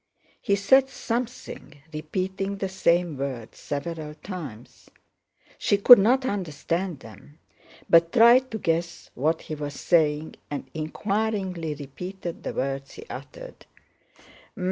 He 0.41 0.55
said 0.55 0.89
something, 0.89 1.83
repeating 1.93 2.57
the 2.57 2.69
same 2.69 3.17
words 3.17 3.59
several 3.59 4.15
times. 4.15 4.89
She 5.59 5.77
could 5.77 5.99
not 5.99 6.25
understand 6.25 7.01
them, 7.01 7.37
but 7.87 8.11
tried 8.11 8.49
to 8.49 8.57
guess 8.57 9.11
what 9.13 9.41
he 9.43 9.53
was 9.53 9.79
saying 9.79 10.37
and 10.49 10.65
inquiringly 10.73 11.75
repeated 11.75 12.41
the 12.41 12.53
words 12.55 12.93
he 12.93 13.05
uttered. 13.11 13.67